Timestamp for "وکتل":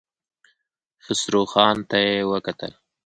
2.31-2.71